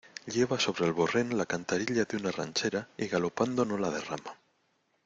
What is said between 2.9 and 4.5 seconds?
y galopando no la derrama.